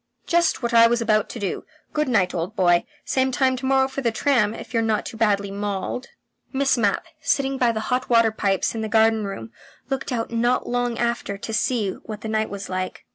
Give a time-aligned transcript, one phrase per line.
[0.25, 1.63] "Just what I was about to do.
[1.93, 2.85] Good night, old boy.
[3.05, 6.07] Same time to morrow for the tram, if you're not too badly mauled."
[6.51, 9.51] Miss Mapp, sitting by the hot water pipes in the garden room,
[9.91, 13.05] looked out not long after to see what the night was like.